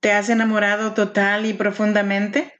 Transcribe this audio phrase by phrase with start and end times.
[0.00, 2.58] ¿Te has enamorado total y profundamente?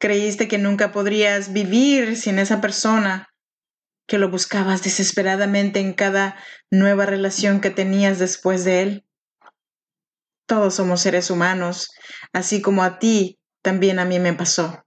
[0.00, 3.28] ¿Creíste que nunca podrías vivir sin esa persona
[4.08, 6.36] que lo buscabas desesperadamente en cada
[6.70, 9.06] nueva relación que tenías después de él?
[10.46, 11.90] Todos somos seres humanos,
[12.32, 14.86] así como a ti también a mí me pasó.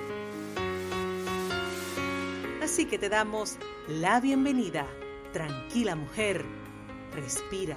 [2.61, 3.57] Así que te damos
[3.87, 4.85] la bienvenida.
[5.33, 6.45] Tranquila mujer,
[7.15, 7.75] respira.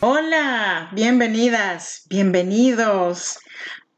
[0.00, 3.38] Hola, bienvenidas, bienvenidos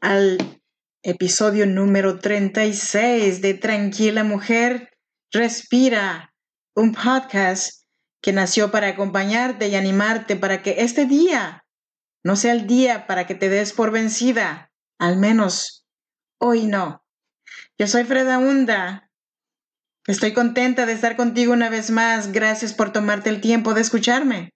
[0.01, 0.59] al
[1.01, 4.89] episodio número 36 de Tranquila Mujer,
[5.31, 6.33] Respira,
[6.75, 7.82] un podcast
[8.23, 11.65] que nació para acompañarte y animarte para que este día
[12.23, 15.85] no sea el día para que te des por vencida, al menos
[16.39, 17.03] hoy no.
[17.77, 19.11] Yo soy Freda Hunda.
[20.07, 22.31] Estoy contenta de estar contigo una vez más.
[22.31, 24.53] Gracias por tomarte el tiempo de escucharme.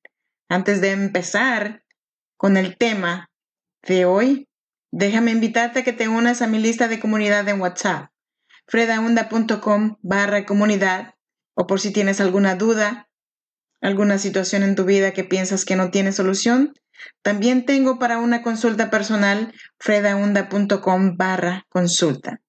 [0.47, 1.83] Antes de empezar
[2.37, 3.29] con el tema
[3.81, 4.47] de hoy,
[4.93, 8.11] déjame invitarte a que te unas a mi lista de comunidad en WhatsApp,
[8.65, 11.15] fredaunda.com barra comunidad,
[11.53, 13.06] o por si tienes alguna duda,
[13.81, 16.73] alguna situación en tu vida que piensas que no tiene solución,
[17.21, 22.41] también tengo para una consulta personal fredaunda.com barra consulta.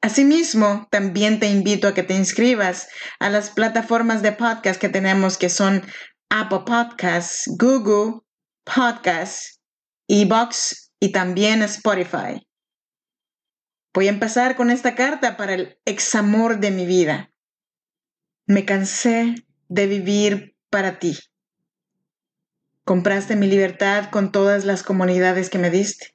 [0.00, 2.88] Asimismo, también te invito a que te inscribas
[3.18, 5.82] a las plataformas de podcast que tenemos que son
[6.28, 8.20] Apple Podcasts, Google
[8.64, 9.60] Podcasts,
[10.08, 12.46] Ebox y también Spotify.
[13.94, 17.30] Voy a empezar con esta carta para el examor de mi vida.
[18.46, 19.36] Me cansé
[19.68, 21.18] de vivir para ti.
[22.84, 26.14] Compraste mi libertad con todas las comunidades que me diste.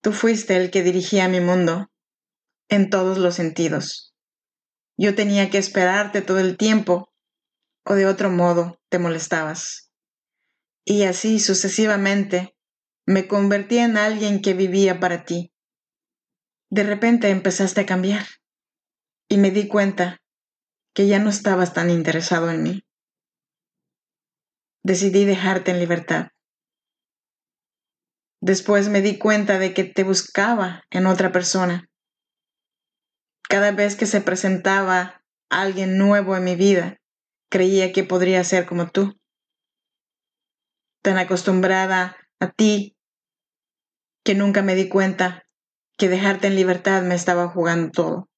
[0.00, 1.90] Tú fuiste el que dirigía mi mundo
[2.68, 4.14] en todos los sentidos.
[4.96, 7.12] Yo tenía que esperarte todo el tiempo
[7.84, 9.92] o de otro modo te molestabas.
[10.84, 12.56] Y así sucesivamente
[13.06, 15.52] me convertí en alguien que vivía para ti.
[16.70, 18.26] De repente empezaste a cambiar
[19.28, 20.20] y me di cuenta
[20.94, 22.84] que ya no estabas tan interesado en mí.
[24.84, 26.28] Decidí dejarte en libertad.
[28.40, 31.88] Después me di cuenta de que te buscaba en otra persona.
[33.48, 36.98] Cada vez que se presentaba alguien nuevo en mi vida,
[37.50, 39.18] creía que podría ser como tú.
[41.02, 42.96] Tan acostumbrada a ti
[44.24, 45.44] que nunca me di cuenta
[45.96, 48.28] que dejarte en libertad me estaba jugando todo.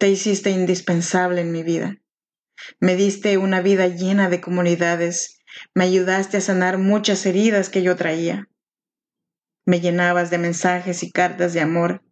[0.00, 1.98] Te hiciste indispensable en mi vida.
[2.80, 5.42] Me diste una vida llena de comunidades.
[5.74, 8.48] Me ayudaste a sanar muchas heridas que yo traía.
[9.66, 12.02] Me llenabas de mensajes y cartas de amor.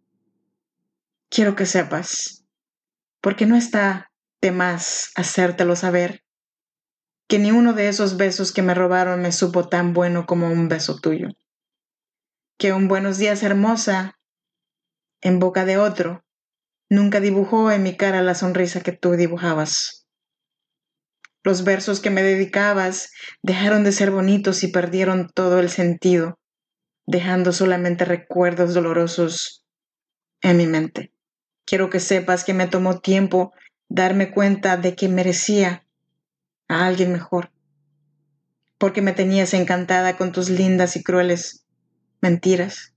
[1.31, 2.45] Quiero que sepas,
[3.21, 6.23] porque no está de más hacértelo saber,
[7.27, 10.67] que ni uno de esos besos que me robaron me supo tan bueno como un
[10.67, 11.29] beso tuyo.
[12.59, 14.19] Que un buenos días hermosa
[15.21, 16.23] en boca de otro
[16.89, 20.07] nunca dibujó en mi cara la sonrisa que tú dibujabas.
[21.43, 23.11] Los versos que me dedicabas
[23.41, 26.37] dejaron de ser bonitos y perdieron todo el sentido,
[27.05, 29.65] dejando solamente recuerdos dolorosos
[30.41, 31.13] en mi mente.
[31.65, 33.53] Quiero que sepas que me tomó tiempo
[33.87, 35.85] darme cuenta de que merecía
[36.67, 37.51] a alguien mejor,
[38.77, 41.65] porque me tenías encantada con tus lindas y crueles
[42.21, 42.93] mentiras.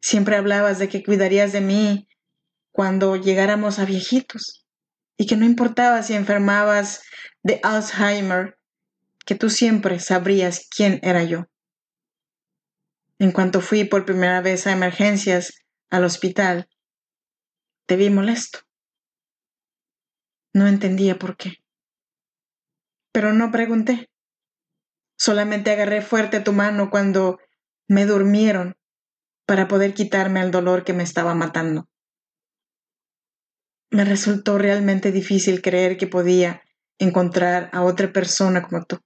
[0.00, 2.08] Siempre hablabas de que cuidarías de mí
[2.74, 4.66] cuando llegáramos a viejitos
[5.16, 7.04] y que no importaba si enfermabas
[7.44, 8.58] de Alzheimer,
[9.24, 11.44] que tú siempre sabrías quién era yo.
[13.20, 15.52] En cuanto fui por primera vez a emergencias
[15.88, 16.68] al hospital,
[17.86, 18.58] te vi molesto.
[20.52, 21.58] No entendía por qué.
[23.12, 24.10] Pero no pregunté.
[25.16, 27.38] Solamente agarré fuerte tu mano cuando
[27.86, 28.76] me durmieron
[29.46, 31.88] para poder quitarme el dolor que me estaba matando.
[33.94, 36.64] Me resultó realmente difícil creer que podía
[36.98, 38.98] encontrar a otra persona como tú.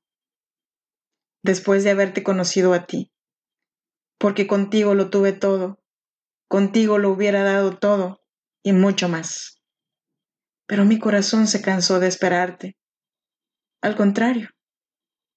[1.43, 3.13] después de haberte conocido a ti,
[4.19, 5.79] porque contigo lo tuve todo,
[6.49, 8.23] contigo lo hubiera dado todo
[8.63, 9.61] y mucho más.
[10.67, 12.79] Pero mi corazón se cansó de esperarte.
[13.83, 14.49] Al contrario,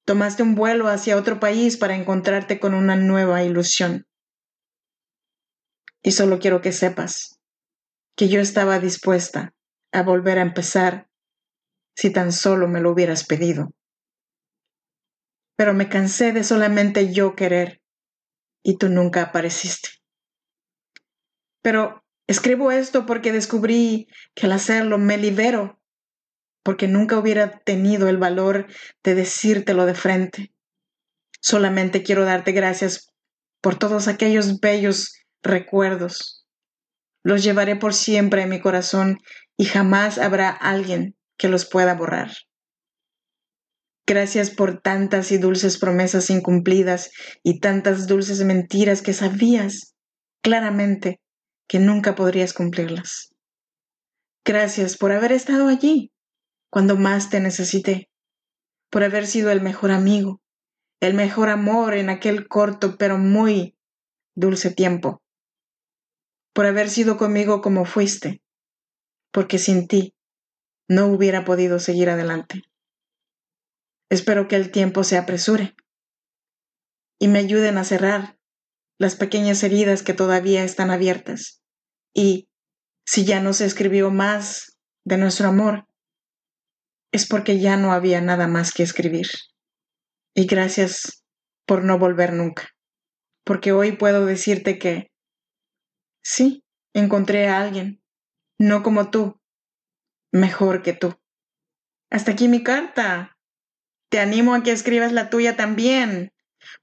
[0.06, 4.08] tomaste un vuelo hacia otro país para encontrarte con una nueva ilusión.
[6.02, 7.41] Y solo quiero que sepas
[8.16, 9.54] que yo estaba dispuesta
[9.92, 11.10] a volver a empezar
[11.96, 13.74] si tan solo me lo hubieras pedido.
[15.56, 17.82] Pero me cansé de solamente yo querer
[18.64, 19.90] y tú nunca apareciste.
[21.62, 25.80] Pero escribo esto porque descubrí que al hacerlo me libero,
[26.64, 28.68] porque nunca hubiera tenido el valor
[29.04, 30.54] de decírtelo de frente.
[31.40, 33.12] Solamente quiero darte gracias
[33.62, 35.14] por todos aquellos bellos
[35.44, 36.41] recuerdos.
[37.24, 39.20] Los llevaré por siempre en mi corazón
[39.58, 42.32] y jamás habrá alguien que los pueda borrar.
[44.08, 47.12] Gracias por tantas y dulces promesas incumplidas
[47.44, 49.96] y tantas dulces mentiras que sabías
[50.44, 51.22] claramente
[51.68, 53.30] que nunca podrías cumplirlas.
[54.44, 56.12] Gracias por haber estado allí
[56.70, 58.10] cuando más te necesité,
[58.90, 60.42] por haber sido el mejor amigo,
[61.00, 63.78] el mejor amor en aquel corto pero muy
[64.36, 65.22] dulce tiempo,
[66.54, 68.42] por haber sido conmigo como fuiste,
[69.32, 70.14] porque sin ti
[70.88, 72.64] no hubiera podido seguir adelante.
[74.10, 75.76] Espero que el tiempo se apresure
[77.20, 78.38] y me ayuden a cerrar
[78.98, 81.62] las pequeñas heridas que todavía están abiertas.
[82.14, 82.50] Y
[83.06, 85.88] si ya no se escribió más de nuestro amor,
[87.12, 89.28] es porque ya no había nada más que escribir.
[90.34, 91.24] Y gracias
[91.66, 92.70] por no volver nunca,
[93.44, 95.11] porque hoy puedo decirte que
[96.24, 96.64] sí,
[96.94, 98.02] encontré a alguien,
[98.58, 99.40] no como tú,
[100.32, 101.16] mejor que tú.
[102.10, 103.38] Hasta aquí mi carta.
[104.10, 106.34] Te animo a que escribas la tuya también,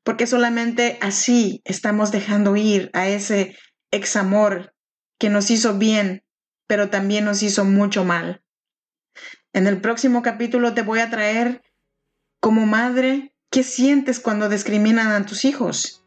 [0.02, 3.56] porque solamente así estamos dejando ir a ese
[3.90, 4.74] examor
[5.18, 6.24] que nos hizo bien,
[6.66, 8.42] pero también nos hizo mucho mal.
[9.52, 11.62] En el próximo capítulo te voy a traer,
[12.40, 16.04] como madre, ¿qué sientes cuando discriminan a tus hijos?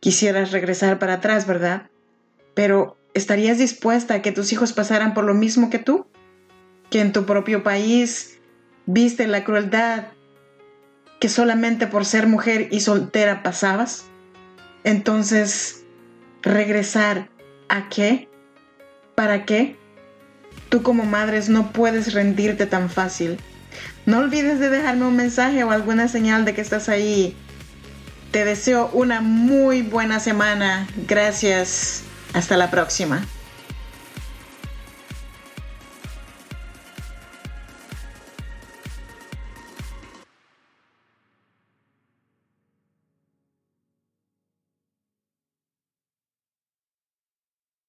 [0.00, 1.90] Quisieras regresar para atrás, ¿verdad?
[2.54, 6.06] Pero ¿estarías dispuesta a que tus hijos pasaran por lo mismo que tú?
[6.90, 8.38] Que en tu propio país
[8.86, 10.08] viste la crueldad
[11.20, 14.04] que solamente por ser mujer y soltera pasabas?
[14.84, 15.84] Entonces,
[16.42, 17.30] regresar
[17.68, 18.28] a qué?
[19.14, 19.76] ¿Para qué?
[20.68, 23.38] Tú como madres no puedes rendirte tan fácil.
[24.06, 27.34] No olvides de dejarme un mensaje o alguna señal de que estás ahí.
[28.30, 30.86] Te deseo una muy buena semana.
[31.08, 32.02] Gracias.
[32.34, 33.24] Hasta la próxima.